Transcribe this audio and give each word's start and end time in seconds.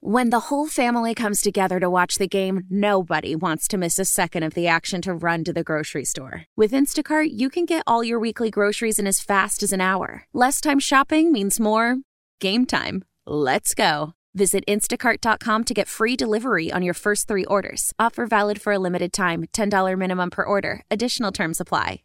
When 0.00 0.30
the 0.30 0.46
whole 0.46 0.68
family 0.68 1.12
comes 1.12 1.40
together 1.40 1.80
to 1.80 1.90
watch 1.90 2.18
the 2.18 2.28
game, 2.28 2.62
nobody 2.70 3.34
wants 3.34 3.66
to 3.68 3.76
miss 3.76 3.98
a 3.98 4.04
second 4.04 4.44
of 4.44 4.54
the 4.54 4.68
action 4.68 5.02
to 5.02 5.12
run 5.12 5.42
to 5.42 5.52
the 5.52 5.64
grocery 5.64 6.04
store. 6.04 6.44
With 6.56 6.70
Instacart, 6.70 7.30
you 7.32 7.50
can 7.50 7.64
get 7.64 7.82
all 7.84 8.04
your 8.04 8.20
weekly 8.20 8.48
groceries 8.48 9.00
in 9.00 9.08
as 9.08 9.18
fast 9.18 9.60
as 9.60 9.72
an 9.72 9.80
hour. 9.80 10.24
Less 10.32 10.60
time 10.60 10.78
shopping 10.78 11.32
means 11.32 11.58
more 11.58 11.96
game 12.40 12.64
time. 12.64 13.04
Let's 13.26 13.74
go. 13.74 14.12
Visit 14.36 14.62
instacart.com 14.68 15.64
to 15.64 15.74
get 15.74 15.88
free 15.88 16.14
delivery 16.14 16.70
on 16.70 16.82
your 16.82 16.94
first 16.94 17.26
three 17.26 17.44
orders. 17.46 17.92
Offer 17.98 18.26
valid 18.26 18.62
for 18.62 18.72
a 18.72 18.78
limited 18.78 19.12
time 19.12 19.46
$10 19.52 19.98
minimum 19.98 20.30
per 20.30 20.44
order. 20.44 20.82
Additional 20.92 21.32
terms 21.32 21.60
apply. 21.60 22.02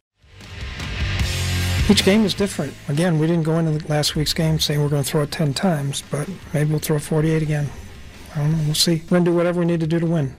Each 1.88 2.04
game 2.04 2.24
is 2.24 2.34
different. 2.34 2.74
Again, 2.88 3.20
we 3.20 3.28
didn't 3.28 3.44
go 3.44 3.58
into 3.58 3.86
last 3.88 4.16
week's 4.16 4.32
game 4.34 4.58
saying 4.58 4.82
we're 4.82 4.88
going 4.88 5.04
to 5.04 5.08
throw 5.08 5.22
it 5.22 5.30
10 5.30 5.54
times, 5.54 6.02
but 6.10 6.28
maybe 6.52 6.70
we'll 6.70 6.80
throw 6.80 6.98
48 6.98 7.40
again. 7.40 7.70
I 8.34 8.38
don't 8.38 8.52
know. 8.52 8.58
We'll 8.64 8.74
see. 8.74 9.02
We're 9.04 9.10
going 9.10 9.24
to 9.24 9.30
do 9.30 9.36
whatever 9.36 9.60
we 9.60 9.66
need 9.66 9.80
to 9.80 9.86
do 9.86 10.00
to 10.00 10.06
win. 10.06 10.36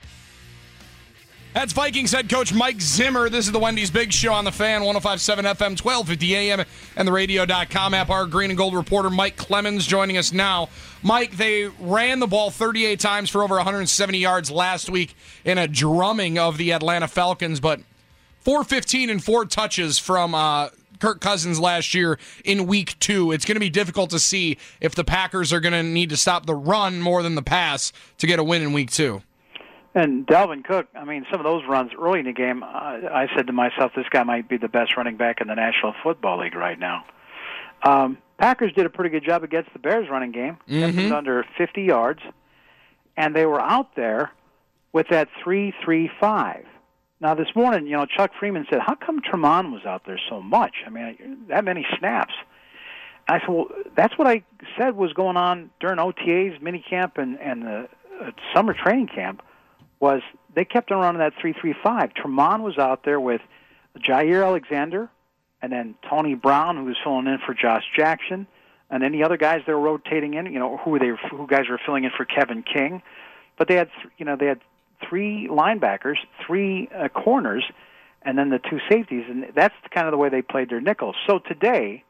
That's 1.55 1.71
Vikings 1.71 2.11
head 2.11 2.27
coach 2.27 2.53
Mike 2.53 2.81
Zimmer. 2.81 3.29
This 3.29 3.45
is 3.45 3.53
the 3.53 3.59
Wendy's 3.59 3.89
Big 3.89 4.11
Show 4.11 4.33
on 4.33 4.43
the 4.43 4.51
fan, 4.51 4.83
1057 4.83 5.45
FM, 5.45 5.81
1250 5.81 6.35
AM, 6.35 6.65
and 6.97 7.07
the 7.07 7.13
radio.com 7.13 7.93
app. 7.93 8.09
Our 8.09 8.25
green 8.25 8.51
and 8.51 8.57
gold 8.57 8.75
reporter 8.75 9.09
Mike 9.09 9.37
Clemens 9.37 9.87
joining 9.87 10.17
us 10.17 10.33
now. 10.33 10.67
Mike, 11.01 11.37
they 11.37 11.67
ran 11.79 12.19
the 12.19 12.27
ball 12.27 12.51
38 12.51 12.99
times 12.99 13.29
for 13.29 13.41
over 13.41 13.55
170 13.55 14.17
yards 14.17 14.51
last 14.51 14.89
week 14.89 15.15
in 15.45 15.57
a 15.57 15.65
drumming 15.65 16.37
of 16.37 16.57
the 16.57 16.73
Atlanta 16.73 17.07
Falcons, 17.07 17.61
but 17.61 17.79
415 18.41 19.09
and 19.09 19.23
four 19.23 19.45
touches 19.45 19.97
from 19.97 20.35
uh, 20.35 20.67
Kirk 20.99 21.21
Cousins 21.21 21.59
last 21.59 21.93
year 21.93 22.17
in 22.43 22.67
week 22.67 22.97
two. 22.99 23.31
It's 23.31 23.45
going 23.45 23.55
to 23.55 23.59
be 23.59 23.69
difficult 23.69 24.09
to 24.11 24.19
see 24.19 24.57
if 24.81 24.95
the 24.95 25.03
Packers 25.03 25.51
are 25.53 25.59
going 25.59 25.73
to 25.73 25.83
need 25.83 26.09
to 26.09 26.17
stop 26.17 26.45
the 26.45 26.55
run 26.55 27.01
more 27.01 27.23
than 27.23 27.35
the 27.35 27.43
pass 27.43 27.91
to 28.17 28.27
get 28.27 28.39
a 28.39 28.43
win 28.43 28.61
in 28.61 28.73
week 28.73 28.91
two. 28.91 29.21
And 29.95 30.27
Dalvin 30.27 30.63
Cook, 30.65 30.87
I 30.93 31.05
mean, 31.05 31.25
some 31.31 31.39
of 31.39 31.45
those 31.45 31.63
runs 31.69 31.91
early 31.97 32.19
in 32.19 32.25
the 32.25 32.33
game, 32.33 32.63
uh, 32.63 32.67
I 32.67 33.27
said 33.33 33.47
to 33.47 33.53
myself, 33.53 33.93
this 33.95 34.05
guy 34.09 34.23
might 34.23 34.49
be 34.49 34.57
the 34.57 34.67
best 34.67 34.97
running 34.97 35.15
back 35.15 35.39
in 35.39 35.47
the 35.47 35.55
National 35.55 35.93
Football 36.03 36.41
League 36.41 36.55
right 36.55 36.77
now. 36.77 37.05
Um, 37.81 38.17
Packers 38.37 38.73
did 38.73 38.85
a 38.85 38.89
pretty 38.89 39.09
good 39.09 39.23
job 39.25 39.43
against 39.45 39.71
the 39.71 39.79
Bears 39.79 40.09
running 40.09 40.33
game, 40.33 40.57
mm-hmm. 40.69 41.13
under 41.13 41.45
50 41.57 41.83
yards, 41.83 42.19
and 43.15 43.33
they 43.33 43.45
were 43.45 43.61
out 43.61 43.95
there 43.95 44.31
with 44.91 45.07
that 45.09 45.29
three-three-five. 45.41 46.65
Now 47.21 47.33
this 47.33 47.47
morning, 47.55 47.87
you 47.87 47.95
know, 47.95 48.05
Chuck 48.05 48.31
Freeman 48.39 48.65
said, 48.69 48.79
"How 48.81 48.95
come 48.95 49.21
Tramon 49.21 49.71
was 49.71 49.85
out 49.85 50.05
there 50.05 50.19
so 50.29 50.41
much? 50.41 50.83
I 50.85 50.89
mean, 50.89 51.45
that 51.47 51.63
many 51.63 51.85
snaps." 51.97 52.33
I 53.27 53.39
said, 53.39 53.49
"Well, 53.49 53.67
that's 53.95 54.17
what 54.17 54.27
I 54.27 54.43
said 54.77 54.95
was 54.95 55.13
going 55.13 55.37
on 55.37 55.71
during 55.79 55.97
OTAs, 55.97 56.59
minicamp, 56.61 57.17
and 57.17 57.39
and 57.39 57.63
the 57.63 57.89
uh, 58.21 58.31
summer 58.53 58.73
training 58.73 59.07
camp. 59.07 59.41
Was 59.99 60.21
they 60.53 60.65
kept 60.65 60.91
on 60.91 60.99
running 60.99 61.19
that 61.19 61.33
three-three-five? 61.39 62.11
Tramon 62.13 62.61
was 62.61 62.77
out 62.77 63.03
there 63.05 63.19
with 63.19 63.41
Jaire 63.97 64.45
Alexander, 64.45 65.09
and 65.61 65.71
then 65.71 65.95
Tony 66.09 66.35
Brown, 66.35 66.75
who 66.75 66.83
was 66.83 66.97
filling 67.01 67.27
in 67.27 67.39
for 67.45 67.53
Josh 67.53 67.83
Jackson, 67.95 68.45
and 68.89 69.03
any 69.03 69.23
other 69.23 69.37
guys 69.37 69.61
they 69.65 69.73
were 69.73 69.79
rotating 69.79 70.33
in. 70.33 70.47
You 70.47 70.59
know, 70.59 70.77
who 70.77 70.91
were 70.91 70.99
they? 70.99 71.11
Who 71.31 71.47
guys 71.47 71.69
were 71.69 71.79
filling 71.85 72.03
in 72.03 72.11
for 72.11 72.25
Kevin 72.25 72.61
King? 72.61 73.01
But 73.57 73.69
they 73.69 73.75
had, 73.75 73.89
you 74.17 74.25
know, 74.25 74.35
they 74.35 74.47
had 74.47 74.59
three 75.09 75.47
linebackers, 75.49 76.17
three 76.45 76.89
uh, 76.95 77.09
corners, 77.09 77.63
and 78.21 78.37
then 78.37 78.49
the 78.49 78.59
two 78.59 78.79
safeties, 78.89 79.25
and 79.29 79.45
that's 79.55 79.75
kind 79.93 80.07
of 80.07 80.11
the 80.11 80.17
way 80.17 80.29
they 80.29 80.41
played 80.41 80.69
their 80.69 80.81
nickels. 80.81 81.15
So 81.27 81.39
today, 81.39 82.03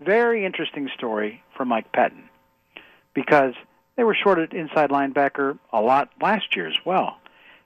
very 0.00 0.44
interesting 0.44 0.88
story 0.94 1.42
for 1.56 1.64
Mike 1.64 1.92
Pettine 1.92 2.28
because 3.14 3.54
they 3.96 4.04
were 4.04 4.14
shorted 4.14 4.52
inside 4.52 4.90
linebacker 4.90 5.58
a 5.72 5.80
lot 5.80 6.10
last 6.20 6.54
year 6.54 6.68
as 6.68 6.76
well. 6.84 7.16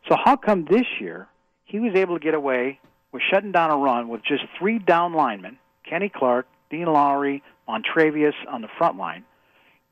So 0.08 0.16
how 0.22 0.36
come 0.36 0.64
this 0.64 0.86
year 1.00 1.26
he 1.64 1.80
was 1.80 1.94
able 1.94 2.18
to 2.18 2.24
get 2.24 2.34
away 2.34 2.78
with 3.12 3.22
shutting 3.30 3.52
down 3.52 3.70
a 3.70 3.76
run 3.76 4.08
with 4.08 4.22
just 4.22 4.44
three 4.58 4.78
down 4.78 5.12
linemen, 5.12 5.58
Kenny 5.88 6.08
Clark, 6.08 6.46
Dean 6.70 6.86
Lowry, 6.86 7.42
Montravius 7.68 8.34
on 8.48 8.62
the 8.62 8.68
front 8.78 8.96
line, 8.96 9.24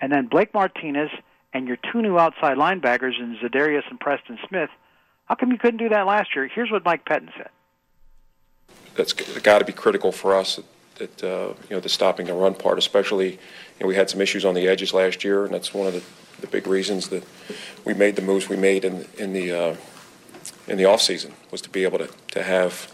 and 0.01 0.13
then 0.13 0.27
Blake 0.27 0.55
Martinez 0.55 1.11
and 1.53 1.67
your 1.67 1.79
two 1.93 2.03
new 2.03 2.19
outside 2.19 2.57
linebackers 2.57 3.19
in 3.19 3.37
Za'Darius 3.43 3.89
and 3.91 3.99
Preston 3.99 4.39
Smith, 4.49 4.71
how 5.27 5.35
come 5.35 5.53
you 5.53 5.59
couldn't 5.59 5.79
do 5.79 5.89
that 5.91 6.07
last 6.07 6.35
year? 6.35 6.49
Here's 6.49 6.71
what 6.71 6.85
Mike 6.85 7.05
Pettine 7.05 7.31
said. 7.37 7.51
That's 8.95 9.13
got 9.13 9.61
to 9.61 9.65
be 9.65 9.73
critical 9.73 10.13
for 10.13 10.35
us. 10.35 10.61
That 10.97 11.23
uh, 11.23 11.55
you 11.69 11.77
know 11.77 11.81
the 11.81 11.89
stopping 11.89 12.27
the 12.27 12.35
run 12.35 12.55
part, 12.55 12.79
especially 12.79 13.33
you 13.33 13.39
know, 13.81 13.87
we 13.87 13.95
had 13.95 14.11
some 14.11 14.21
issues 14.21 14.45
on 14.45 14.55
the 14.55 14.67
edges 14.67 14.93
last 14.93 15.23
year, 15.23 15.45
and 15.45 15.55
that's 15.55 15.73
one 15.73 15.87
of 15.87 15.93
the, 15.93 16.03
the 16.41 16.49
big 16.49 16.67
reasons 16.67 17.09
that 17.11 17.25
we 17.85 17.95
made 17.95 18.17
the 18.17 18.23
moves 18.23 18.49
we 18.49 18.57
made 18.57 18.85
in 18.85 19.07
in 19.17 19.33
the 19.33 19.53
uh, 19.53 19.77
in 20.67 20.77
the 20.77 20.85
off 20.85 21.01
season 21.01 21.33
was 21.53 21.61
to 21.61 21.71
be 21.71 21.85
able 21.85 21.99
to, 21.99 22.09
to 22.33 22.43
have 22.43 22.93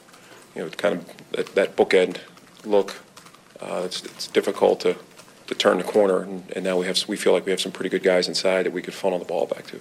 you 0.55 0.63
know 0.63 0.69
kind 0.71 0.97
of 0.97 1.31
that, 1.33 1.55
that 1.55 1.77
bookend 1.77 2.19
look. 2.67 2.97
Uh, 3.61 3.83
it's, 3.87 4.05
it's 4.05 4.27
difficult 4.27 4.81
to 4.81 4.97
to 5.47 5.55
turn 5.55 5.79
the 5.79 5.85
corner, 5.85 6.23
and, 6.23 6.51
and 6.55 6.65
now 6.65 6.79
we 6.79 6.87
have 6.87 6.99
we 7.09 7.17
feel 7.17 7.33
like 7.33 7.45
we 7.45 7.51
have 7.51 7.61
some 7.61 7.73
pretty 7.73 7.91
good 7.91 8.03
guys 8.03 8.29
inside 8.29 8.65
that 8.65 8.73
we 8.73 8.83
could 8.83 8.95
funnel 8.95 9.19
the 9.19 9.25
ball 9.25 9.47
back 9.47 9.67
to. 9.67 9.81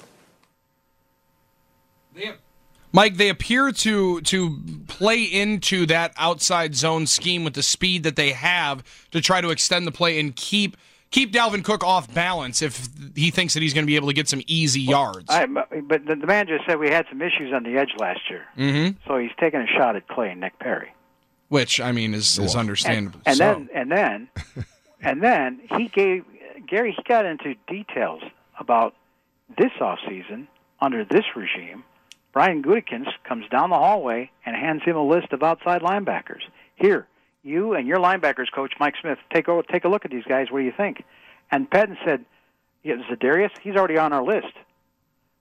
Mike, 2.91 3.17
they 3.17 3.29
appear 3.29 3.71
to 3.71 4.21
to 4.21 4.59
play 4.87 5.23
into 5.23 5.85
that 5.87 6.13
outside 6.17 6.75
zone 6.75 7.07
scheme 7.07 7.43
with 7.43 7.55
the 7.55 7.63
speed 7.63 8.03
that 8.03 8.15
they 8.15 8.31
have 8.31 8.83
to 9.11 9.19
try 9.19 9.41
to 9.41 9.49
extend 9.49 9.87
the 9.87 9.91
play 9.91 10.19
and 10.19 10.35
keep 10.35 10.77
keep 11.09 11.33
Dalvin 11.33 11.63
Cook 11.63 11.83
off 11.83 12.13
balance 12.13 12.61
if 12.61 12.87
he 13.15 13.31
thinks 13.31 13.55
that 13.55 13.61
he's 13.63 13.73
going 13.73 13.83
to 13.83 13.87
be 13.87 13.95
able 13.95 14.09
to 14.09 14.13
get 14.13 14.29
some 14.29 14.41
easy 14.45 14.81
yards. 14.81 15.25
I, 15.29 15.45
but 15.45 16.05
the, 16.05 16.15
man 16.15 16.47
just 16.47 16.65
said 16.65 16.79
we 16.79 16.89
had 16.89 17.05
some 17.09 17.21
issues 17.21 17.51
on 17.53 17.63
the 17.63 17.77
edge 17.77 17.93
last 17.97 18.29
year, 18.29 18.45
mm-hmm. 18.57 18.97
so 19.07 19.17
he's 19.17 19.31
taking 19.39 19.59
a 19.61 19.67
shot 19.67 19.95
at 19.95 20.07
Clay 20.07 20.29
and 20.29 20.39
Nick 20.39 20.59
Perry, 20.59 20.93
which 21.49 21.81
I 21.81 21.91
mean 21.91 22.13
is, 22.13 22.37
is 22.37 22.55
understandable. 22.55 23.21
And, 23.25 23.27
and 23.27 23.37
so. 23.37 23.43
then 23.43 23.69
and 23.73 23.91
then 23.91 24.65
And 25.03 25.21
then 25.21 25.59
he 25.77 25.87
gave 25.87 26.25
Gary. 26.67 26.93
He 26.95 27.03
got 27.03 27.25
into 27.25 27.55
details 27.67 28.23
about 28.59 28.95
this 29.57 29.71
off 29.81 29.99
season 30.07 30.47
under 30.79 31.03
this 31.03 31.25
regime. 31.35 31.83
Brian 32.31 32.63
Gutekunst 32.63 33.11
comes 33.23 33.47
down 33.49 33.69
the 33.69 33.75
hallway 33.75 34.31
and 34.45 34.55
hands 34.55 34.81
him 34.83 34.95
a 34.95 35.05
list 35.05 35.33
of 35.33 35.43
outside 35.43 35.81
linebackers. 35.81 36.41
Here, 36.75 37.05
you 37.43 37.73
and 37.73 37.87
your 37.87 37.99
linebackers 37.99 38.51
coach 38.51 38.73
Mike 38.79 38.95
Smith 38.99 39.19
take 39.31 39.47
a 39.47 39.61
take 39.71 39.83
a 39.83 39.89
look 39.89 40.05
at 40.05 40.11
these 40.11 40.23
guys. 40.23 40.47
What 40.49 40.59
do 40.59 40.65
you 40.65 40.73
think? 40.75 41.03
And 41.51 41.69
Pettine 41.69 41.97
said, 42.03 42.25
yeah, 42.83 42.95
Za'Darius, 43.09 43.51
he's 43.61 43.75
already 43.75 43.97
on 43.97 44.13
our 44.13 44.23
list. 44.23 44.53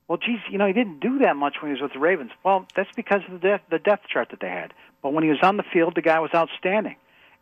Well, 0.08 0.18
geez, 0.18 0.40
you 0.50 0.58
know, 0.58 0.66
he 0.66 0.72
didn't 0.72 1.00
do 1.00 1.20
that 1.20 1.36
much 1.36 1.56
when 1.60 1.70
he 1.70 1.80
was 1.80 1.82
with 1.82 1.94
the 1.94 1.98
Ravens. 1.98 2.32
Well, 2.44 2.66
that's 2.76 2.90
because 2.94 3.22
of 3.26 3.40
the 3.40 3.48
depth, 3.48 3.70
the 3.70 3.78
depth 3.78 4.08
chart 4.08 4.28
that 4.30 4.40
they 4.40 4.48
had. 4.48 4.74
But 5.02 5.12
when 5.14 5.24
he 5.24 5.30
was 5.30 5.38
on 5.42 5.56
the 5.56 5.62
field, 5.62 5.94
the 5.94 6.02
guy 6.02 6.18
was 6.18 6.30
outstanding. 6.34 6.96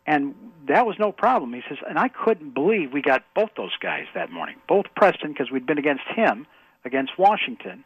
And 0.05 0.35
that 0.67 0.85
was 0.85 0.97
no 0.99 1.11
problem. 1.11 1.53
He 1.53 1.61
says, 1.69 1.77
and 1.87 1.99
I 1.99 2.07
couldn't 2.07 2.53
believe 2.53 2.91
we 2.91 3.01
got 3.01 3.23
both 3.35 3.51
those 3.55 3.75
guys 3.79 4.05
that 4.13 4.31
morning, 4.31 4.55
both 4.67 4.85
Preston, 4.95 5.31
because 5.31 5.51
we'd 5.51 5.65
been 5.65 5.77
against 5.77 6.03
him, 6.15 6.47
against 6.85 7.17
Washington, 7.17 7.83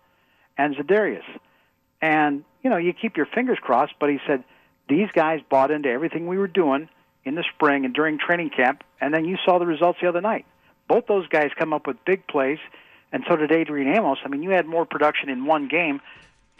and 0.57 0.75
Za'Darius. 0.75 1.25
And, 2.01 2.43
you 2.63 2.69
know, 2.69 2.77
you 2.77 2.93
keep 2.93 3.17
your 3.17 3.25
fingers 3.25 3.57
crossed, 3.61 3.93
but 3.99 4.09
he 4.09 4.19
said, 4.25 4.43
these 4.87 5.09
guys 5.13 5.41
bought 5.49 5.71
into 5.71 5.89
everything 5.89 6.27
we 6.27 6.37
were 6.37 6.47
doing 6.47 6.89
in 7.23 7.35
the 7.35 7.43
spring 7.55 7.85
and 7.85 7.93
during 7.93 8.19
training 8.19 8.51
camp, 8.51 8.83
and 9.01 9.13
then 9.13 9.25
you 9.25 9.37
saw 9.43 9.57
the 9.57 9.65
results 9.65 9.99
the 10.01 10.07
other 10.07 10.21
night. 10.21 10.45
Both 10.87 11.07
those 11.07 11.27
guys 11.27 11.49
come 11.57 11.73
up 11.73 11.87
with 11.87 11.97
big 12.05 12.27
plays, 12.27 12.59
and 13.11 13.23
so 13.27 13.35
did 13.35 13.51
Adrian 13.51 13.93
Amos. 13.93 14.19
I 14.23 14.27
mean, 14.27 14.43
you 14.43 14.51
had 14.51 14.67
more 14.67 14.85
production 14.85 15.29
in 15.29 15.45
one 15.45 15.67
game 15.67 16.01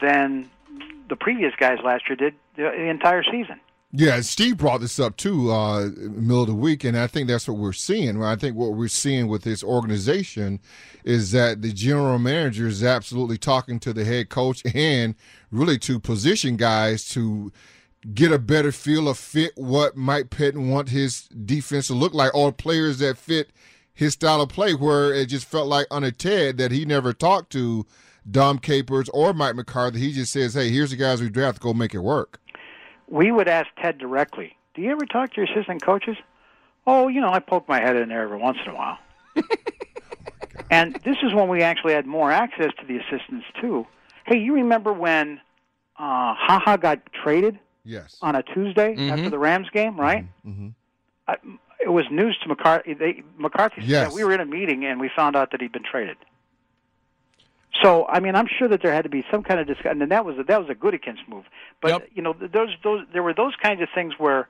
than 0.01 0.49
the 1.07 1.15
previous 1.15 1.53
guys 1.55 1.77
last 1.83 2.09
year 2.09 2.15
did 2.15 2.33
the 2.55 2.89
entire 2.89 3.23
season. 3.23 3.59
Yeah, 3.91 4.19
Steve 4.21 4.57
brought 4.57 4.81
this 4.81 4.99
up 4.99 5.15
too, 5.15 5.51
uh, 5.51 5.89
middle 5.97 6.41
of 6.41 6.47
the 6.47 6.55
week, 6.55 6.83
and 6.83 6.97
I 6.97 7.07
think 7.07 7.29
that's 7.29 7.47
what 7.47 7.57
we're 7.57 7.71
seeing. 7.71 8.21
I 8.21 8.35
think 8.35 8.57
what 8.57 8.73
we're 8.73 8.89
seeing 8.89 9.27
with 9.27 9.43
this 9.43 9.63
organization 9.63 10.59
is 11.05 11.31
that 11.31 11.61
the 11.61 11.71
general 11.71 12.19
manager 12.19 12.67
is 12.67 12.83
absolutely 12.83 13.37
talking 13.37 13.79
to 13.79 13.93
the 13.93 14.03
head 14.03 14.27
coach 14.29 14.61
and 14.75 15.15
really 15.49 15.77
to 15.79 15.99
position 15.99 16.57
guys 16.57 17.07
to 17.09 17.53
get 18.13 18.33
a 18.33 18.39
better 18.39 18.71
feel 18.73 19.07
of 19.07 19.17
fit 19.17 19.53
what 19.55 19.95
Mike 19.95 20.29
Pettine 20.29 20.69
want 20.69 20.89
his 20.89 21.23
defense 21.29 21.87
to 21.87 21.93
look 21.93 22.13
like, 22.13 22.35
or 22.35 22.51
players 22.51 22.97
that 22.99 23.17
fit 23.17 23.51
his 23.93 24.13
style 24.13 24.41
of 24.41 24.49
play. 24.49 24.73
Where 24.73 25.13
it 25.13 25.27
just 25.27 25.47
felt 25.47 25.67
like 25.67 25.87
under 25.89 26.11
Ted 26.11 26.57
that 26.57 26.71
he 26.71 26.83
never 26.83 27.13
talked 27.13 27.51
to 27.53 27.85
Dom 28.29 28.59
Capers 28.59 29.07
or 29.09 29.33
Mike 29.33 29.55
McCarthy. 29.55 29.99
He 29.99 30.11
just 30.11 30.33
says, 30.33 30.53
"Hey, 30.55 30.69
here's 30.69 30.89
the 30.89 30.97
guys 30.97 31.21
we 31.21 31.29
draft. 31.29 31.61
Go 31.61 31.73
make 31.73 31.93
it 31.93 31.99
work." 31.99 32.41
We 33.07 33.31
would 33.31 33.47
ask 33.47 33.67
Ted 33.81 33.97
directly, 33.97 34.55
"Do 34.73 34.81
you 34.81 34.91
ever 34.91 35.05
talk 35.05 35.33
to 35.33 35.41
your 35.41 35.51
assistant 35.51 35.81
coaches?" 35.81 36.17
Oh, 36.87 37.07
you 37.07 37.21
know, 37.21 37.29
I 37.29 37.39
poke 37.39 37.67
my 37.67 37.79
head 37.79 37.95
in 37.95 38.09
there 38.09 38.21
every 38.21 38.37
once 38.37 38.57
in 38.63 38.71
a 38.71 38.75
while. 38.75 38.97
and 40.69 40.95
this 41.03 41.17
is 41.23 41.33
when 41.33 41.47
we 41.49 41.61
actually 41.63 41.93
had 41.93 42.05
more 42.05 42.31
access 42.31 42.71
to 42.79 42.85
the 42.85 42.97
assistants 42.97 43.45
too. 43.59 43.87
Hey, 44.25 44.37
you 44.37 44.53
remember 44.53 44.93
when 44.93 45.39
uh, 45.97 46.35
Ha 46.35 46.61
Ha 46.63 46.77
got 46.77 46.99
traded? 47.11 47.59
Yes. 47.83 48.17
On 48.21 48.35
a 48.35 48.43
Tuesday 48.43 48.95
mm-hmm. 48.95 49.11
after 49.11 49.29
the 49.29 49.37
Rams 49.37 49.69
game, 49.71 49.99
right? 49.99 50.25
Mm-hmm. 50.45 50.69
I, 51.27 51.37
it 51.79 51.89
was 51.89 52.05
news 52.09 52.37
to 52.41 52.47
McCarthy. 52.47 52.93
They, 52.93 53.23
McCarthy 53.37 53.81
yes. 53.83 54.07
said 54.07 54.15
we 54.15 54.23
were 54.23 54.33
in 54.33 54.41
a 54.41 54.45
meeting 54.45 54.85
and 54.85 54.99
we 54.99 55.09
found 55.15 55.35
out 55.35 55.51
that 55.51 55.61
he'd 55.61 55.71
been 55.71 55.83
traded. 55.83 56.17
So 57.81 58.05
I 58.07 58.19
mean, 58.19 58.35
I'm 58.35 58.47
sure 58.47 58.67
that 58.67 58.81
there 58.81 58.93
had 58.93 59.03
to 59.03 59.09
be 59.09 59.23
some 59.31 59.43
kind 59.43 59.59
of 59.59 59.67
discussion, 59.67 60.01
and 60.01 60.11
that 60.11 60.25
was 60.25 60.37
a, 60.37 60.43
that 60.43 60.59
was 60.59 60.69
a 60.69 60.75
Gutekunst 60.75 61.27
move. 61.27 61.45
But 61.81 61.91
Yep. 61.91 62.09
you 62.15 62.21
know, 62.21 62.33
those 62.33 62.69
those 62.83 63.05
there 63.11 63.23
were 63.23 63.33
those 63.33 63.55
kinds 63.61 63.81
of 63.81 63.89
things 63.93 64.13
where 64.17 64.47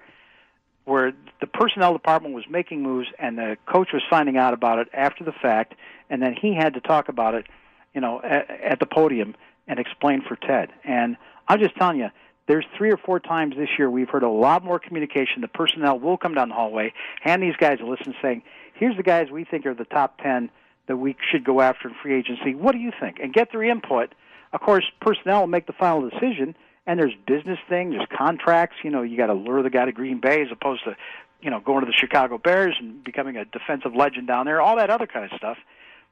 where 0.85 1.13
the 1.41 1.47
personnel 1.47 1.93
department 1.93 2.35
was 2.35 2.43
making 2.49 2.83
moves, 2.83 3.07
and 3.17 3.37
the 3.37 3.57
coach 3.65 3.89
was 3.91 4.03
finding 4.09 4.37
out 4.37 4.53
about 4.53 4.77
it 4.79 4.87
after 4.93 5.23
the 5.23 5.31
fact, 5.31 5.73
and 6.09 6.21
then 6.21 6.35
he 6.39 6.53
had 6.53 6.75
to 6.75 6.81
talk 6.81 7.09
about 7.09 7.33
it, 7.33 7.47
you 7.95 8.01
know, 8.01 8.21
at, 8.21 8.49
at 8.49 8.79
the 8.79 8.85
podium 8.85 9.35
and 9.67 9.79
explain 9.79 10.21
for 10.21 10.35
Ted. 10.35 10.69
And 10.83 11.17
I'm 11.47 11.59
just 11.59 11.75
telling 11.75 11.99
you. 11.99 12.09
There's 12.47 12.65
three 12.77 12.91
or 12.91 12.97
four 12.97 13.19
times 13.19 13.55
this 13.57 13.69
year 13.75 13.89
we've 13.89 14.07
heard 14.07 14.21
a 14.21 14.29
lot 14.29 14.63
more 14.63 14.77
communication. 14.77 15.41
The 15.41 15.47
personnel 15.47 15.97
will 15.97 16.15
come 16.15 16.35
down 16.35 16.49
the 16.49 16.53
hallway, 16.53 16.93
hand 17.21 17.41
these 17.41 17.55
guys 17.55 17.79
a 17.81 17.85
list, 17.85 18.05
and 18.05 18.13
saying, 18.21 18.43
"Here's 18.75 18.95
the 18.95 19.01
guys 19.01 19.31
we 19.31 19.45
think 19.45 19.65
are 19.65 19.73
the 19.73 19.83
top 19.83 20.21
ten 20.21 20.51
that 20.87 20.97
we 20.97 21.15
should 21.31 21.43
go 21.43 21.61
after 21.61 21.87
in 21.87 21.95
free 22.01 22.15
agency. 22.15 22.55
What 22.55 22.73
do 22.73 22.79
you 22.79 22.91
think? 22.99 23.17
And 23.21 23.33
get 23.33 23.51
their 23.51 23.63
input. 23.63 24.13
Of 24.53 24.61
course, 24.61 24.85
personnel 25.01 25.41
will 25.41 25.47
make 25.47 25.67
the 25.67 25.73
final 25.73 26.09
decision, 26.09 26.55
and 26.85 26.99
there's 26.99 27.13
business 27.27 27.59
things, 27.67 27.93
there's 27.95 28.07
contracts. 28.15 28.77
You 28.83 28.91
know, 28.91 29.01
you 29.01 29.17
got 29.17 29.27
to 29.27 29.33
lure 29.33 29.63
the 29.63 29.69
guy 29.69 29.85
to 29.85 29.91
Green 29.91 30.19
Bay 30.21 30.41
as 30.41 30.47
opposed 30.51 30.83
to, 30.85 30.95
you 31.41 31.49
know, 31.49 31.59
going 31.59 31.81
to 31.81 31.87
the 31.87 31.97
Chicago 31.97 32.37
Bears 32.37 32.75
and 32.79 33.03
becoming 33.03 33.35
a 33.35 33.45
defensive 33.45 33.95
legend 33.95 34.27
down 34.27 34.45
there. 34.45 34.61
All 34.61 34.77
that 34.77 34.89
other 34.89 35.07
kind 35.07 35.29
of 35.29 35.37
stuff. 35.37 35.57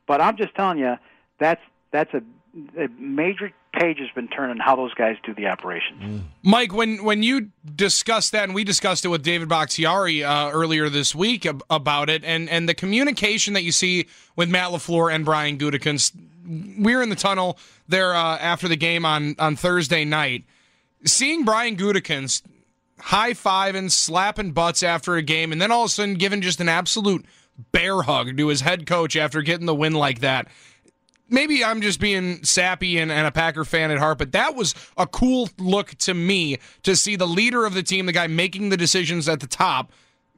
But 0.08 0.20
I'm 0.20 0.36
just 0.36 0.56
telling 0.56 0.80
you, 0.80 0.96
that's 1.40 1.62
that's 1.92 2.14
a, 2.14 2.22
a 2.82 2.88
major 3.00 3.52
page 3.74 3.98
has 4.00 4.10
been 4.16 4.28
turned 4.28 4.52
on 4.52 4.58
how 4.58 4.76
those 4.76 4.94
guys 4.94 5.18
do 5.24 5.34
the 5.34 5.48
operations. 5.48 6.24
Mike, 6.44 6.74
when 6.74 7.04
when 7.04 7.24
you 7.24 7.50
discussed 7.76 8.32
that, 8.32 8.44
and 8.46 8.56
we 8.56 8.64
discussed 8.64 9.04
it 9.04 9.10
with 9.10 9.24
David 9.24 9.50
Bakhtiari 9.50 10.24
uh, 10.24 10.50
earlier 10.52 10.90
this 10.90 11.14
week 11.14 11.46
ab- 11.46 11.64
about 11.70 12.10
it, 12.10 12.24
and 12.24 12.50
and 12.50 12.70
the 12.70 12.74
communication 12.74 13.54
that 13.54 13.64
you 13.64 13.72
see 13.72 14.08
with 14.36 14.50
Matt 14.50 14.72
LaFleur 14.72 15.14
and 15.14 15.26
Brian 15.26 15.58
Gutekunst, 15.58 16.14
we're 16.78 17.02
in 17.02 17.10
the 17.10 17.16
tunnel 17.16 17.58
there 17.88 18.14
uh, 18.14 18.38
after 18.38 18.68
the 18.68 18.78
game 18.78 19.06
on 19.06 19.36
on 19.40 19.56
Thursday 19.56 20.06
night, 20.06 20.46
seeing 21.04 21.44
Brian 21.44 21.76
Gutekunst 21.76 22.44
high 23.00 23.34
fiving, 23.34 23.92
slapping 23.92 24.52
butts 24.52 24.82
after 24.84 25.16
a 25.16 25.22
game, 25.22 25.52
and 25.52 25.62
then 25.62 25.72
all 25.72 25.84
of 25.84 25.88
a 25.88 25.90
sudden 25.90 26.14
giving 26.14 26.42
just 26.42 26.62
an 26.62 26.70
absolute 26.70 27.26
bear 27.72 28.04
hug 28.04 28.38
to 28.38 28.48
his 28.48 28.62
head 28.62 28.86
coach 28.86 29.16
after 29.16 29.42
getting 29.42 29.66
the 29.66 29.76
win 29.76 29.94
like 29.94 30.20
that 30.20 30.48
maybe 31.34 31.64
I'm 31.64 31.82
just 31.82 32.00
being 32.00 32.44
sappy 32.44 33.00
and, 33.00 33.12
and, 33.12 33.28
a 33.28 33.32
Packer 33.32 33.66
fan 33.66 33.92
at 33.92 33.98
heart, 33.98 34.20
but 34.20 34.32
that 34.32 34.56
was 34.56 34.76
a 34.96 35.08
cool 35.08 35.50
look 35.58 35.96
to 35.96 36.14
me 36.14 36.60
to 36.84 36.96
see 36.96 37.16
the 37.16 37.28
leader 37.28 37.66
of 37.66 37.74
the 37.74 37.84
team, 37.84 38.06
the 38.06 38.14
guy 38.14 38.28
making 38.28 38.70
the 38.70 38.78
decisions 38.78 39.28
at 39.28 39.40
the 39.40 39.48
top, 39.48 39.92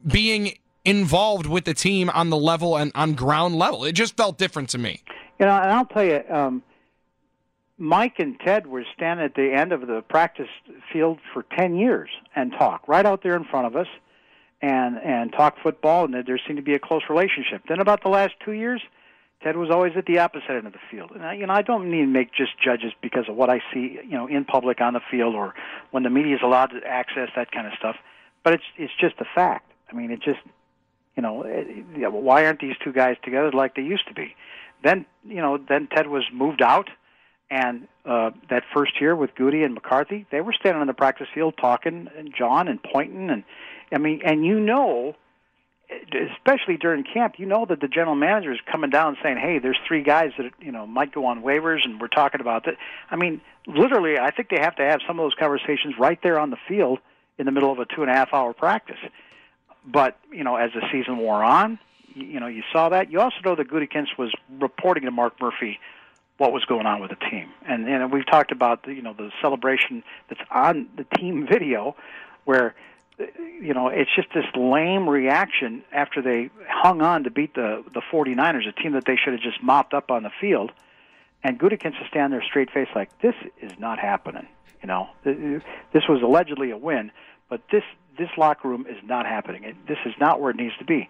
being 0.07 0.57
involved 0.85 1.45
with 1.45 1.65
the 1.65 1.73
team 1.73 2.09
on 2.11 2.29
the 2.29 2.37
level 2.37 2.77
and 2.77 2.91
on 2.95 3.13
ground 3.13 3.55
level. 3.55 3.83
It 3.83 3.91
just 3.91 4.15
felt 4.15 4.37
different 4.37 4.69
to 4.69 4.77
me. 4.77 5.03
You 5.39 5.45
know, 5.45 5.51
and 5.51 5.71
I'll 5.71 5.85
tell 5.85 6.05
you, 6.05 6.23
um, 6.29 6.63
Mike 7.77 8.19
and 8.19 8.39
Ted 8.39 8.67
were 8.67 8.85
standing 8.95 9.25
at 9.25 9.35
the 9.35 9.51
end 9.51 9.73
of 9.73 9.85
the 9.87 10.01
practice 10.07 10.47
field 10.93 11.19
for 11.33 11.43
10 11.57 11.75
years 11.75 12.09
and 12.35 12.53
talk 12.53 12.87
right 12.87 13.05
out 13.05 13.21
there 13.21 13.35
in 13.35 13.43
front 13.43 13.67
of 13.67 13.75
us 13.75 13.87
and 14.61 14.97
and 14.99 15.33
talk 15.33 15.57
football, 15.61 16.05
and 16.05 16.13
there 16.25 16.39
seemed 16.47 16.57
to 16.57 16.63
be 16.63 16.73
a 16.73 16.79
close 16.79 17.03
relationship. 17.09 17.63
Then 17.67 17.81
about 17.81 18.01
the 18.01 18.09
last 18.09 18.33
two 18.43 18.53
years, 18.53 18.81
Ted 19.45 19.57
was 19.57 19.69
always 19.69 19.93
at 19.95 20.07
the 20.07 20.17
opposite 20.17 20.49
end 20.49 20.65
of 20.65 20.73
the 20.73 20.79
field. 20.89 21.11
And 21.13 21.23
I, 21.23 21.33
you 21.35 21.45
know, 21.45 21.53
I 21.53 21.61
don't 21.61 21.91
need 21.91 22.01
to 22.01 22.07
make 22.07 22.33
just 22.33 22.59
judges 22.59 22.93
because 22.99 23.29
of 23.29 23.35
what 23.35 23.51
I 23.51 23.59
see, 23.71 23.99
you 24.03 24.17
know, 24.17 24.25
in 24.25 24.43
public 24.43 24.81
on 24.81 24.93
the 24.93 25.01
field 25.11 25.35
or 25.35 25.53
when 25.91 26.01
the 26.01 26.09
media 26.09 26.35
is 26.35 26.41
allowed 26.43 26.71
to 26.71 26.79
access 26.83 27.29
that 27.35 27.51
kind 27.51 27.67
of 27.67 27.73
stuff. 27.77 27.95
But 28.43 28.53
it's 28.53 28.63
it's 28.75 28.93
just 28.99 29.15
a 29.19 29.25
fact. 29.35 29.71
I 29.91 29.93
mean, 29.93 30.09
it 30.09 30.19
just, 30.19 30.39
you 31.15 31.21
know, 31.21 31.43
it, 31.43 31.67
yeah, 31.95 32.07
why 32.07 32.47
aren't 32.47 32.59
these 32.59 32.75
two 32.83 32.91
guys 32.91 33.17
together 33.23 33.51
like 33.51 33.75
they 33.75 33.83
used 33.83 34.07
to 34.07 34.15
be? 34.15 34.35
Then, 34.83 35.05
you 35.23 35.43
know, 35.43 35.57
then 35.57 35.89
Ted 35.95 36.07
was 36.07 36.23
moved 36.33 36.63
out, 36.63 36.89
and 37.51 37.87
uh, 38.03 38.31
that 38.49 38.63
first 38.73 38.99
year 38.99 39.15
with 39.15 39.35
Goody 39.35 39.61
and 39.61 39.75
McCarthy, 39.75 40.25
they 40.31 40.41
were 40.41 40.53
standing 40.53 40.81
on 40.81 40.87
the 40.87 40.93
practice 40.93 41.27
field 41.31 41.53
talking 41.61 42.07
and 42.17 42.33
John 42.35 42.67
and 42.67 42.81
pointing, 42.81 43.29
and 43.29 43.43
I 43.91 43.99
mean, 43.99 44.21
and 44.25 44.43
you 44.43 44.59
know 44.59 45.15
especially 45.89 46.77
during 46.77 47.03
camp, 47.03 47.35
you 47.37 47.45
know 47.45 47.65
that 47.65 47.79
the 47.79 47.87
general 47.87 48.15
manager 48.15 48.51
is 48.51 48.59
coming 48.71 48.89
down 48.89 49.17
saying, 49.21 49.37
"Hey, 49.37 49.59
there's 49.59 49.77
three 49.87 50.03
guys 50.03 50.31
that 50.37 50.51
you 50.59 50.71
know 50.71 50.87
might 50.87 51.13
go 51.13 51.25
on 51.25 51.41
waivers, 51.41 51.85
and 51.85 51.99
we're 51.99 52.07
talking 52.07 52.41
about 52.41 52.65
that." 52.65 52.75
I 53.09 53.15
mean, 53.15 53.41
literally, 53.67 54.17
I 54.17 54.31
think 54.31 54.49
they 54.49 54.59
have 54.59 54.75
to 54.77 54.83
have 54.83 55.01
some 55.07 55.19
of 55.19 55.23
those 55.23 55.35
conversations 55.35 55.95
right 55.99 56.19
there 56.23 56.39
on 56.39 56.49
the 56.49 56.57
field 56.67 56.99
in 57.37 57.45
the 57.45 57.51
middle 57.51 57.71
of 57.71 57.79
a 57.79 57.85
two 57.85 58.01
and 58.01 58.09
a 58.09 58.13
half 58.13 58.33
hour 58.33 58.53
practice. 58.53 58.99
But 59.85 60.17
you 60.31 60.43
know, 60.43 60.55
as 60.55 60.71
the 60.73 60.81
season 60.91 61.17
wore 61.17 61.43
on, 61.43 61.79
you, 62.13 62.25
you 62.25 62.39
know, 62.39 62.47
you 62.47 62.63
saw 62.71 62.89
that. 62.89 63.11
You 63.11 63.19
also 63.19 63.37
know 63.43 63.55
that 63.55 63.67
Gutekunst 63.67 64.17
was 64.17 64.31
reporting 64.59 65.05
to 65.05 65.11
Mark 65.11 65.39
Murphy 65.39 65.79
what 66.37 66.51
was 66.51 66.65
going 66.65 66.85
on 66.85 66.99
with 66.99 67.11
the 67.11 67.29
team, 67.29 67.49
and 67.67 67.87
and 67.87 68.11
we've 68.11 68.25
talked 68.25 68.51
about 68.51 68.83
the, 68.83 68.93
you 68.93 69.01
know 69.01 69.13
the 69.13 69.31
celebration 69.41 70.03
that's 70.29 70.41
on 70.51 70.87
the 70.97 71.05
team 71.17 71.47
video, 71.51 71.95
where 72.45 72.75
you 73.17 73.73
know, 73.73 73.87
it's 73.87 74.09
just 74.15 74.27
this 74.33 74.45
lame 74.55 75.09
reaction 75.09 75.83
after 75.91 76.21
they 76.21 76.49
hung 76.67 77.01
on 77.01 77.23
to 77.23 77.31
beat 77.31 77.53
the 77.53 77.83
the 77.93 78.01
49ers, 78.11 78.67
a 78.67 78.71
team 78.71 78.93
that 78.93 79.05
they 79.05 79.15
should 79.15 79.33
have 79.33 79.41
just 79.41 79.61
mopped 79.63 79.93
up 79.93 80.11
on 80.11 80.23
the 80.23 80.31
field. 80.41 80.71
And 81.43 81.59
Gutekunst 81.59 81.99
to 81.99 82.07
stand 82.09 82.33
there 82.33 82.43
straight 82.43 82.71
face 82.71 82.87
like 82.95 83.09
this 83.21 83.35
is 83.61 83.71
not 83.79 83.99
happening. 83.99 84.47
You 84.81 84.87
know, 84.87 85.09
this 85.23 86.03
was 86.09 86.21
allegedly 86.21 86.71
a 86.71 86.77
win, 86.77 87.11
but 87.49 87.61
this 87.71 87.83
this 88.17 88.29
locker 88.37 88.67
room 88.67 88.85
is 88.89 88.97
not 89.03 89.25
happening. 89.25 89.63
It, 89.63 89.87
this 89.87 89.97
is 90.05 90.13
not 90.19 90.41
where 90.41 90.51
it 90.51 90.57
needs 90.57 90.75
to 90.79 90.85
be. 90.85 91.09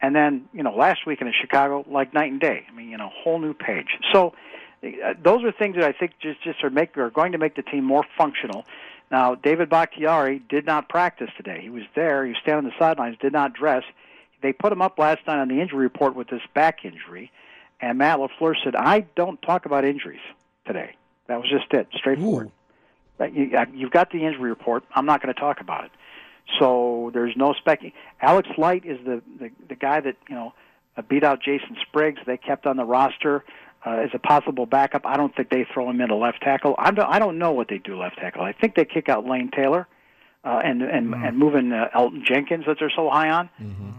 And 0.00 0.14
then 0.14 0.48
you 0.52 0.62
know, 0.62 0.74
last 0.74 1.06
week 1.06 1.20
in 1.20 1.32
Chicago, 1.40 1.84
like 1.88 2.12
night 2.12 2.30
and 2.30 2.40
day. 2.40 2.66
I 2.68 2.74
mean, 2.74 2.90
you 2.90 2.98
know, 2.98 3.10
whole 3.22 3.38
new 3.38 3.54
page. 3.54 3.88
So 4.12 4.34
uh, 4.84 5.14
those 5.22 5.42
are 5.44 5.52
things 5.52 5.76
that 5.76 5.84
I 5.84 5.92
think 5.92 6.12
just 6.20 6.42
just 6.42 6.62
are 6.62 6.70
make 6.70 6.96
are 6.98 7.10
going 7.10 7.32
to 7.32 7.38
make 7.38 7.56
the 7.56 7.62
team 7.62 7.84
more 7.84 8.04
functional. 8.18 8.64
Now, 9.10 9.34
David 9.34 9.68
Bakhtiari 9.70 10.42
did 10.48 10.66
not 10.66 10.88
practice 10.88 11.30
today. 11.36 11.60
He 11.62 11.70
was 11.70 11.84
there. 11.94 12.24
He 12.24 12.30
was 12.30 12.38
standing 12.42 12.64
on 12.66 12.70
the 12.70 12.78
sidelines, 12.78 13.16
did 13.20 13.32
not 13.32 13.52
dress. 13.52 13.84
They 14.42 14.52
put 14.52 14.72
him 14.72 14.82
up 14.82 14.98
last 14.98 15.26
night 15.26 15.38
on 15.38 15.48
the 15.48 15.60
injury 15.60 15.80
report 15.80 16.14
with 16.14 16.28
this 16.28 16.42
back 16.54 16.84
injury, 16.84 17.30
and 17.80 17.98
Matt 17.98 18.18
LaFleur 18.18 18.54
said, 18.62 18.74
I 18.74 19.00
don't 19.14 19.40
talk 19.42 19.66
about 19.66 19.84
injuries 19.84 20.20
today. 20.66 20.94
That 21.28 21.40
was 21.40 21.48
just 21.48 21.72
it, 21.72 21.88
straightforward. 21.94 22.50
You, 23.18 23.56
uh, 23.56 23.66
you've 23.72 23.90
got 23.90 24.10
the 24.10 24.24
injury 24.24 24.50
report. 24.50 24.84
I'm 24.94 25.06
not 25.06 25.22
going 25.22 25.34
to 25.34 25.40
talk 25.40 25.60
about 25.60 25.84
it. 25.84 25.90
So 26.58 27.10
there's 27.14 27.34
no 27.36 27.54
spec. 27.54 27.80
Alex 28.20 28.48
Light 28.58 28.84
is 28.84 28.98
the, 29.04 29.22
the, 29.38 29.50
the 29.68 29.74
guy 29.74 30.00
that, 30.00 30.16
you 30.28 30.34
know, 30.34 30.52
uh, 30.96 31.02
beat 31.02 31.24
out 31.24 31.42
Jason 31.42 31.76
Spriggs. 31.80 32.20
They 32.26 32.36
kept 32.36 32.66
on 32.66 32.76
the 32.76 32.84
roster 32.84 33.44
uh, 33.84 33.90
as 34.04 34.10
a 34.14 34.18
possible 34.18 34.66
backup. 34.66 35.02
I 35.06 35.16
don't 35.16 35.34
think 35.34 35.50
they 35.50 35.66
throw 35.72 35.88
him 35.90 36.00
into 36.00 36.14
left 36.16 36.40
tackle. 36.42 36.74
I 36.78 36.90
don't, 36.90 37.08
I 37.08 37.18
don't 37.18 37.38
know 37.38 37.52
what 37.52 37.68
they 37.68 37.78
do 37.78 37.98
left 37.98 38.16
tackle. 38.16 38.42
I 38.42 38.52
think 38.52 38.74
they 38.74 38.84
kick 38.84 39.08
out 39.08 39.26
Lane 39.26 39.50
Taylor 39.54 39.86
uh, 40.44 40.60
and 40.64 40.82
and 40.82 41.08
Mm-hmm. 41.08 41.24
and 41.24 41.38
move 41.38 41.54
in 41.54 41.72
uh, 41.72 41.88
Elgton 41.94 42.24
Jenkins 42.24 42.64
that 42.66 42.76
they're 42.80 42.92
so 42.94 43.10
high 43.10 43.30
on. 43.30 43.50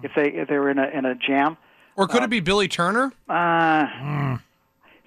If 0.04 0.12
they 0.16 0.30
if 0.32 0.48
they're 0.48 0.70
in 0.70 0.80
a 0.80 0.88
in 0.88 1.06
a 1.06 1.16
jam. 1.16 1.58
Or 1.96 2.08
could 2.08 2.22
it 2.24 2.30
be 2.30 2.40
Billy 2.42 2.68
Turner? 2.68 3.12
Uh, 3.28 4.38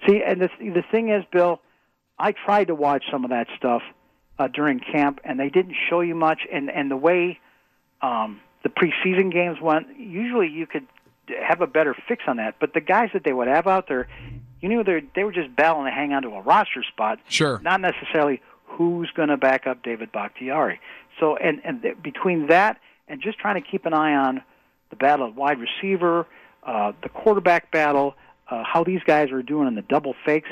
See, 0.07 0.21
and 0.25 0.41
the 0.41 0.49
the 0.59 0.83
thing 0.91 1.09
is, 1.09 1.23
Bill, 1.31 1.61
I 2.17 2.31
tried 2.31 2.67
to 2.67 2.75
watch 2.75 3.03
some 3.11 3.23
of 3.23 3.29
that 3.29 3.47
stuff 3.55 3.83
uh, 4.39 4.47
during 4.47 4.79
camp, 4.79 5.19
and 5.23 5.39
they 5.39 5.49
didn't 5.49 5.75
show 5.89 6.01
you 6.01 6.15
much. 6.15 6.41
And 6.51 6.69
and 6.71 6.89
the 6.89 6.97
way 6.97 7.39
um, 8.01 8.41
the 8.63 8.69
preseason 8.69 9.31
games 9.31 9.59
went, 9.61 9.87
usually 9.99 10.47
you 10.49 10.65
could 10.65 10.87
have 11.47 11.61
a 11.61 11.67
better 11.67 11.95
fix 12.07 12.23
on 12.27 12.37
that. 12.37 12.55
But 12.59 12.73
the 12.73 12.81
guys 12.81 13.09
that 13.13 13.23
they 13.23 13.31
would 13.31 13.47
have 13.47 13.67
out 13.67 13.87
there, 13.87 14.07
you 14.61 14.69
knew 14.69 14.83
they 14.83 15.03
they 15.15 15.23
were 15.23 15.31
just 15.31 15.55
battling 15.55 15.85
to 15.85 15.91
hang 15.91 16.13
on 16.13 16.21
to 16.23 16.29
a 16.29 16.41
roster 16.41 16.83
spot, 16.83 17.19
Sure. 17.27 17.59
not 17.63 17.81
necessarily 17.81 18.41
who's 18.65 19.09
going 19.11 19.29
to 19.29 19.37
back 19.37 19.67
up 19.67 19.83
David 19.83 20.11
Bakhtiari. 20.11 20.79
So, 21.19 21.35
and 21.35 21.61
and 21.63 21.81
th- 21.81 22.01
between 22.01 22.47
that 22.47 22.77
and 23.07 23.21
just 23.21 23.37
trying 23.39 23.61
to 23.61 23.67
keep 23.69 23.85
an 23.85 23.93
eye 23.93 24.13
on 24.15 24.41
the 24.89 24.95
battle 24.95 25.27
of 25.27 25.35
wide 25.35 25.57
receiver, 25.59 26.25
uh, 26.63 26.93
the 27.03 27.09
quarterback 27.09 27.71
battle, 27.71 28.15
uh, 28.49 28.63
how 28.63 28.83
these 28.83 29.01
guys 29.05 29.31
are 29.31 29.41
doing 29.43 29.67
in 29.67 29.75
the 29.75 29.81
double 29.81 30.15
fakes, 30.25 30.49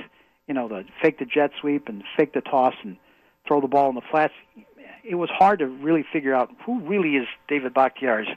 you 0.47 0.53
know, 0.53 0.67
the 0.67 0.85
fake 1.01 1.19
the 1.19 1.25
jet 1.25 1.51
sweep 1.61 1.87
and 1.87 2.03
fake 2.17 2.33
the 2.33 2.41
toss 2.41 2.73
and 2.83 2.97
throw 3.47 3.61
the 3.61 3.67
ball 3.67 3.89
in 3.89 3.95
the 3.95 4.01
flats. 4.11 4.33
It 5.03 5.15
was 5.15 5.29
hard 5.29 5.59
to 5.59 5.67
really 5.67 6.03
figure 6.11 6.33
out 6.35 6.49
who 6.65 6.81
really 6.81 7.15
is 7.15 7.27
David 7.47 7.73
Bakhtiari's 7.73 8.27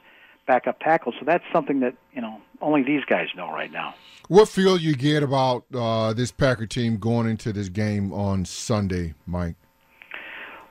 backup 0.45 0.79
tackle. 0.79 1.13
So 1.19 1.25
that's 1.25 1.43
something 1.51 1.79
that 1.81 1.95
you 2.13 2.21
know 2.21 2.39
only 2.61 2.83
these 2.83 3.03
guys 3.05 3.27
know 3.35 3.51
right 3.51 3.71
now. 3.71 3.95
What 4.29 4.47
feel 4.47 4.77
you 4.77 4.95
get 4.95 5.21
about 5.23 5.65
uh, 5.73 6.13
this 6.13 6.31
Packer 6.31 6.65
team 6.65 6.97
going 6.97 7.27
into 7.27 7.51
this 7.51 7.69
game 7.69 8.13
on 8.13 8.45
Sunday, 8.45 9.13
Mike? 9.25 9.55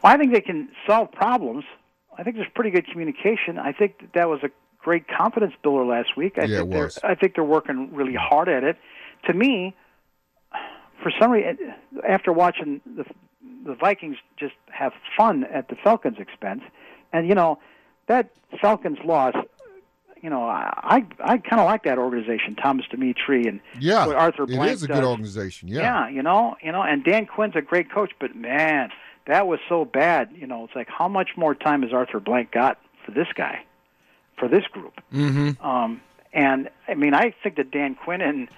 Well, 0.02 0.12
I 0.12 0.17
think 0.17 0.33
they 0.33 0.41
can 0.41 0.69
solve 0.87 1.12
problems. 1.12 1.64
I 2.19 2.23
think 2.23 2.37
there's 2.37 2.49
pretty 2.55 2.71
good 2.71 2.87
communication. 2.87 3.59
I 3.59 3.73
think 3.73 3.99
that, 4.00 4.12
that 4.14 4.29
was 4.29 4.41
a 4.43 4.50
great 4.79 5.07
confidence 5.09 5.55
builder 5.62 5.85
last 5.85 6.17
week. 6.17 6.35
I 6.38 6.43
Yeah, 6.45 6.59
think 6.59 6.71
it 6.71 6.75
they're 6.75 6.85
was. 6.85 6.99
I 7.05 7.14
think 7.14 7.35
they're 7.35 7.45
working 7.45 7.95
really 7.95 8.14
hard 8.14 8.49
at 8.49 8.64
it. 8.64 8.79
To 9.26 9.33
me, 9.35 9.75
for 11.02 11.12
some 11.21 11.31
reason, 11.31 11.75
after 12.09 12.33
watching 12.33 12.81
the 12.97 13.05
the 13.64 13.75
Vikings 13.76 14.17
just 14.37 14.55
have 14.73 14.93
fun 15.17 15.45
at 15.45 15.69
the 15.69 15.76
Falcons' 15.76 16.17
expense, 16.19 16.62
and 17.12 17.29
you 17.29 17.35
know 17.35 17.59
that 18.09 18.31
Falcons 18.61 18.99
loss, 19.05 19.35
you 20.23 20.31
know, 20.31 20.45
I 20.45 21.05
I 21.21 21.38
kind 21.38 21.61
of 21.61 21.67
like 21.67 21.83
that 21.85 21.99
organization, 21.99 22.55
Thomas 22.55 22.87
Dimitroff 22.87 23.49
and 23.49 23.61
yeah, 23.81 24.07
Arthur 24.07 24.47
Blank. 24.47 24.71
It 24.71 24.75
is 24.75 24.83
a 24.85 24.87
does. 24.87 25.00
good 25.00 25.07
organization. 25.07 25.69
Yeah, 25.69 25.81
yeah, 25.81 26.09
you 26.09 26.23
know, 26.23 26.57
you 26.62 26.71
know, 26.71 26.83
and 26.83 27.05
Dan 27.05 27.26
Quinn's 27.26 27.57
a 27.57 27.61
great 27.61 27.91
coach, 27.91 28.12
but 28.21 28.37
man, 28.37 28.91
that 29.26 29.49
was 29.49 29.59
so 29.69 29.85
bad. 29.85 30.31
You 30.35 30.47
know, 30.47 30.64
it's 30.64 30.76
like 30.76 30.88
how 30.88 31.09
much 31.09 31.31
more 31.37 31.55
time 31.55 31.83
has 31.83 31.93
Arthur 31.93 32.21
Blank 32.21 32.52
got 32.52 32.79
for 33.05 33.11
this 33.11 33.26
guy, 33.35 33.64
for 34.38 34.47
this 34.49 34.64
group? 34.71 35.00
Mm-hmm. 35.12 35.64
Um, 35.64 36.00
and 36.33 36.71
I 36.87 36.95
mean, 36.95 37.14
I 37.14 37.35
think 37.43 37.57
that 37.57 37.73
Dan 37.73 37.97
Quinn 37.97 38.21
and 38.21 38.49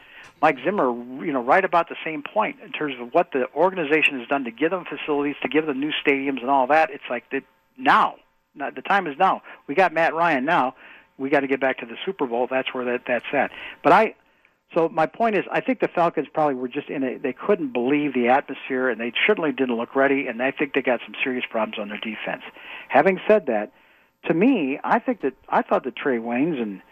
Mike 0.43 0.59
Zimmer, 0.63 0.93
you 1.25 1.33
know, 1.33 1.43
right 1.43 1.65
about 1.65 1.89
the 1.89 1.97
same 2.05 2.23
point 2.23 2.57
in 2.63 2.73
terms 2.73 2.95
of 3.01 3.15
what 3.15 3.33
the 3.33 3.47
organization 3.55 4.19
has 4.19 4.29
done 4.29 4.45
to 4.45 4.51
give 4.51 4.71
them 4.71 4.85
facilities, 4.85 5.37
to 5.41 5.49
give 5.49 5.65
them 5.65 5.81
new 5.81 5.93
stadiums 6.07 6.43
and 6.43 6.51
all 6.51 6.67
that. 6.67 6.91
It's 6.91 7.05
like 7.09 7.31
that 7.31 7.45
now. 7.79 8.17
The 8.57 8.83
time 8.83 9.07
is 9.09 9.19
now. 9.19 9.43
We 9.67 9.75
got 9.75 9.93
Matt 9.93 10.15
Ryan 10.15 10.45
now. 10.45 10.77
We 11.19 11.31
got 11.31 11.41
to 11.41 11.47
get 11.47 11.61
back 11.61 11.79
to 11.79 11.87
the 11.87 11.97
Super 12.05 12.27
Bowl. 12.27 12.49
That's 12.51 12.73
where 12.75 12.85
that 12.85 13.03
that's 13.07 13.25
at. 13.33 13.51
But 13.83 13.93
I, 13.93 14.15
so 14.75 14.89
my 14.89 15.07
point 15.07 15.37
is, 15.37 15.45
I 15.51 15.61
think 15.61 15.81
the 15.81 15.89
Falcons 15.89 16.27
probably 16.33 16.55
were 16.55 16.69
just 16.69 16.89
in 16.89 17.03
a. 17.05 17.19
They 17.19 17.33
couldn't 17.33 17.73
believe 17.73 18.15
the 18.15 18.29
atmosphere, 18.29 18.89
and 18.89 19.01
they 19.01 19.13
certainly 19.27 19.53
didn't 19.53 19.77
look 19.77 19.95
ready. 19.95 20.27
And 20.27 20.43
I 20.43 20.51
think 20.51 20.75
they 20.75 20.83
got 20.83 21.01
some 21.05 21.15
serious 21.23 21.45
problems 21.49 21.79
on 21.79 21.89
their 21.89 21.99
defense. 21.99 22.43
Having 22.89 23.21
said 23.29 23.47
that, 23.47 23.73
to 24.27 24.35
me, 24.35 24.79
I 24.83 24.99
think 24.99 25.21
that 25.23 25.35
I 25.49 25.63
thought 25.63 25.85
that 25.85 25.95
Trae 25.97 26.21
Waynes 26.21 26.61
and 26.61 26.83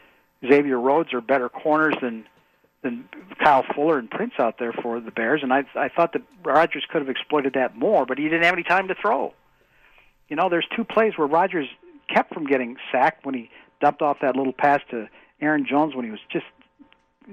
Xavier 0.48 0.78
Rhodes 0.78 1.12
are 1.12 1.20
better 1.20 1.48
corners 1.48 1.94
than 2.00 2.24
than 2.82 3.08
Kyle 3.42 3.64
Fuller 3.74 3.98
and 3.98 4.10
Prince 4.10 4.32
out 4.38 4.58
there 4.58 4.72
for 4.72 5.00
the 5.00 5.10
Bears, 5.10 5.40
and 5.42 5.52
I 5.52 5.64
I 5.74 5.88
thought 5.88 6.12
that 6.12 6.22
Rodgers 6.44 6.84
could 6.90 7.00
have 7.00 7.08
exploited 7.08 7.54
that 7.54 7.76
more, 7.76 8.06
but 8.06 8.18
he 8.18 8.24
didn't 8.24 8.42
have 8.42 8.54
any 8.54 8.64
time 8.64 8.88
to 8.88 8.94
throw. 8.94 9.34
You 10.28 10.36
know, 10.36 10.48
there's 10.48 10.66
two 10.74 10.84
plays 10.84 11.12
where 11.16 11.28
Rodgers 11.28 11.68
kept 12.12 12.34
from 12.34 12.46
getting 12.46 12.76
sacked 12.90 13.24
when 13.24 13.34
he 13.34 13.50
dumped 13.82 14.00
off 14.00 14.18
that 14.22 14.36
little 14.36 14.54
pass 14.54 14.80
to 14.90 15.08
Aaron 15.42 15.66
Jones 15.68 15.94
when 15.94 16.06
he 16.06 16.10
was 16.10 16.20
just 16.32 16.46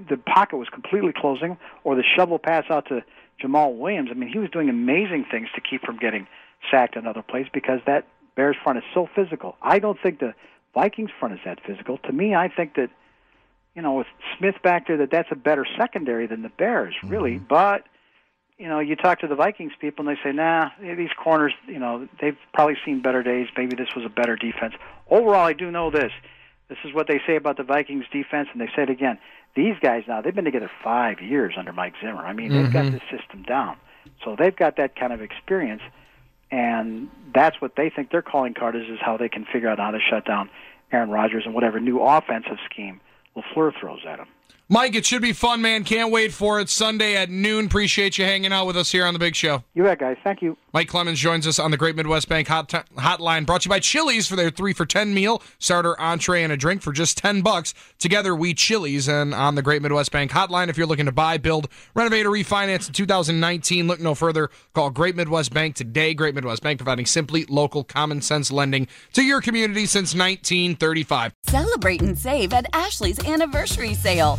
the 0.08 0.16
pocket 0.16 0.56
was 0.56 0.68
completely 0.68 1.12
closing, 1.16 1.56
or 1.84 1.94
the 1.94 2.04
shovel 2.16 2.38
pass 2.38 2.64
out 2.70 2.86
to 2.88 3.02
Jamaal 3.42 3.76
Williams. 3.76 4.10
I 4.10 4.14
mean, 4.14 4.30
he 4.30 4.38
was 4.38 4.50
doing 4.50 4.68
amazing 4.68 5.24
things 5.30 5.48
to 5.54 5.60
keep 5.60 5.82
from 5.82 5.96
getting 5.96 6.26
sacked 6.70 6.96
in 6.96 7.06
other 7.06 7.22
plays 7.22 7.46
because 7.52 7.80
that 7.86 8.06
Bears 8.36 8.56
front 8.62 8.78
is 8.78 8.84
so 8.92 9.08
physical. 9.14 9.56
I 9.62 9.78
don't 9.78 9.98
think 10.00 10.20
the 10.20 10.34
Vikings 10.74 11.10
front 11.18 11.34
is 11.34 11.40
that 11.44 11.58
physical. 11.66 11.98
To 11.98 12.12
me, 12.12 12.34
I 12.34 12.48
think 12.48 12.74
that 12.74 12.90
you 13.74 13.82
know 13.82 13.94
with 13.94 14.06
Smith 14.38 14.56
back 14.62 14.86
there 14.86 14.98
that 14.98 15.10
that's 15.10 15.30
a 15.30 15.36
better 15.36 15.66
secondary 15.78 16.26
than 16.26 16.42
the 16.42 16.50
Bears, 16.50 16.94
really. 17.02 17.36
Mm-hmm. 17.36 17.46
But 17.48 17.84
you 18.60 18.68
know, 18.68 18.78
you 18.78 18.94
talk 18.94 19.20
to 19.20 19.26
the 19.26 19.34
Vikings 19.34 19.72
people 19.80 20.06
and 20.06 20.14
they 20.14 20.20
say, 20.22 20.32
nah, 20.36 20.68
these 20.78 21.08
corners, 21.18 21.54
you 21.66 21.78
know, 21.78 22.06
they've 22.20 22.36
probably 22.52 22.76
seen 22.84 23.00
better 23.00 23.22
days. 23.22 23.46
Maybe 23.56 23.74
this 23.74 23.88
was 23.96 24.04
a 24.04 24.10
better 24.10 24.36
defense. 24.36 24.74
Overall, 25.08 25.46
I 25.46 25.54
do 25.54 25.70
know 25.70 25.90
this. 25.90 26.12
This 26.70 26.78
is 26.84 26.94
what 26.94 27.08
they 27.08 27.20
say 27.26 27.34
about 27.34 27.56
the 27.56 27.64
Vikings 27.64 28.04
defense, 28.12 28.48
and 28.52 28.60
they 28.60 28.68
say 28.68 28.84
it 28.84 28.90
again. 28.90 29.18
These 29.56 29.74
guys 29.82 30.04
now, 30.06 30.22
they've 30.22 30.34
been 30.34 30.44
together 30.44 30.70
five 30.82 31.20
years 31.20 31.54
under 31.58 31.72
Mike 31.72 31.94
Zimmer. 32.00 32.24
I 32.24 32.32
mean, 32.32 32.50
mm-hmm. 32.50 32.62
they've 32.62 32.72
got 32.72 32.84
mm-hmm. 32.84 32.94
this 32.94 33.20
system 33.20 33.42
down. 33.42 33.76
So 34.24 34.36
they've 34.38 34.54
got 34.54 34.76
that 34.76 34.94
kind 34.94 35.12
of 35.12 35.20
experience, 35.20 35.82
and 36.50 37.10
that's 37.34 37.60
what 37.60 37.74
they 37.76 37.90
think 37.90 38.12
their 38.12 38.22
calling 38.22 38.54
card 38.54 38.76
is, 38.76 38.88
is 38.88 38.98
how 39.04 39.16
they 39.16 39.28
can 39.28 39.44
figure 39.44 39.68
out 39.68 39.78
how 39.78 39.90
to 39.90 39.98
shut 39.98 40.24
down 40.24 40.48
Aaron 40.92 41.10
Rodgers 41.10 41.42
and 41.44 41.54
whatever 41.54 41.80
new 41.80 42.00
offensive 42.00 42.58
scheme 42.70 43.00
LaFleur 43.36 43.72
throws 43.78 44.00
at 44.08 44.20
him. 44.20 44.28
Mike, 44.72 44.94
it 44.94 45.04
should 45.04 45.20
be 45.20 45.32
fun, 45.32 45.60
man. 45.60 45.82
Can't 45.82 46.12
wait 46.12 46.32
for 46.32 46.60
it. 46.60 46.68
Sunday 46.68 47.16
at 47.16 47.28
noon. 47.28 47.66
Appreciate 47.66 48.16
you 48.18 48.24
hanging 48.24 48.52
out 48.52 48.68
with 48.68 48.76
us 48.76 48.92
here 48.92 49.04
on 49.04 49.12
the 49.12 49.18
Big 49.18 49.34
Show. 49.34 49.64
You 49.74 49.82
bet, 49.82 49.98
guys. 49.98 50.16
Thank 50.22 50.42
you. 50.42 50.56
Mike 50.72 50.86
Clemens 50.86 51.18
joins 51.18 51.44
us 51.48 51.58
on 51.58 51.72
the 51.72 51.76
Great 51.76 51.96
Midwest 51.96 52.28
Bank 52.28 52.46
hot 52.46 52.68
t- 52.68 52.78
Hotline, 52.96 53.44
brought 53.44 53.62
to 53.62 53.66
you 53.66 53.70
by 53.70 53.80
Chili's 53.80 54.28
for 54.28 54.36
their 54.36 54.50
three 54.50 54.72
for 54.72 54.86
ten 54.86 55.12
meal, 55.12 55.42
starter, 55.58 56.00
entree, 56.00 56.44
and 56.44 56.52
a 56.52 56.56
drink 56.56 56.82
for 56.82 56.92
just 56.92 57.18
ten 57.18 57.42
bucks. 57.42 57.74
Together, 57.98 58.32
we 58.32 58.54
Chili's, 58.54 59.08
and 59.08 59.34
on 59.34 59.56
the 59.56 59.62
Great 59.62 59.82
Midwest 59.82 60.12
Bank 60.12 60.30
Hotline, 60.30 60.68
if 60.68 60.78
you're 60.78 60.86
looking 60.86 61.06
to 61.06 61.12
buy, 61.12 61.36
build, 61.36 61.68
renovate, 61.94 62.24
or 62.24 62.30
refinance 62.30 62.86
in 62.86 62.94
2019, 62.94 63.88
look 63.88 63.98
no 63.98 64.14
further. 64.14 64.50
Call 64.72 64.90
Great 64.90 65.16
Midwest 65.16 65.52
Bank 65.52 65.74
today. 65.74 66.14
Great 66.14 66.36
Midwest 66.36 66.62
Bank 66.62 66.78
providing 66.78 67.06
simply 67.06 67.44
local, 67.46 67.82
common 67.82 68.22
sense 68.22 68.52
lending 68.52 68.86
to 69.14 69.22
your 69.22 69.40
community 69.40 69.86
since 69.86 70.14
1935. 70.14 71.34
Celebrate 71.46 72.02
and 72.02 72.16
save 72.16 72.52
at 72.52 72.66
Ashley's 72.72 73.18
anniversary 73.26 73.94
sale 73.94 74.38